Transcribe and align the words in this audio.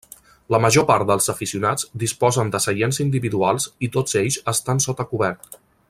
La 0.53 0.59
major 0.61 0.85
part 0.91 1.05
dels 1.11 1.29
aficionats 1.33 1.85
disposen 2.05 2.49
de 2.55 2.63
seients 2.65 3.01
individuals 3.05 3.69
i 3.89 3.91
tots 3.97 4.19
ells 4.23 4.41
estan 4.55 4.83
sota 4.89 5.07
cobert. 5.15 5.61